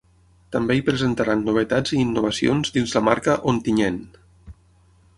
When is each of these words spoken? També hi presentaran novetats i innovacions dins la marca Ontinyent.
També 0.53 0.77
hi 0.77 0.81
presentaran 0.87 1.43
novetats 1.51 1.95
i 1.97 2.01
innovacions 2.05 2.75
dins 2.79 2.97
la 2.99 3.05
marca 3.13 3.39
Ontinyent. 3.55 4.05